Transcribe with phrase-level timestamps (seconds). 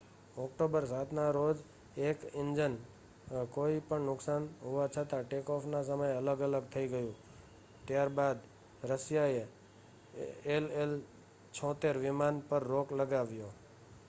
[0.35, 1.63] October 7 ના રોજે
[2.03, 2.75] એક ઈન્જીન
[3.51, 7.11] કોઈ પણ નુકસાન હોવા છતાં ટેક-ઓફ ના સમયે અલગ થઈ ગયુ
[7.85, 8.37] ત્યારબાદ
[8.89, 9.43] રશિયાએ
[10.49, 13.51] ii-76 વિમાન પર રોક લગાવ્યો